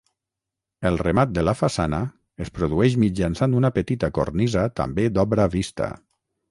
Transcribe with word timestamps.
El 0.89 0.95
remat 1.01 1.35
de 1.35 1.43
la 1.47 1.53
façana 1.59 1.99
es 2.47 2.51
produeix 2.57 2.97
mitjançant 3.05 3.57
una 3.61 3.73
petita 3.79 4.11
cornisa 4.19 4.69
també 4.83 5.11
d'obra 5.19 5.51
vista. 5.61 5.97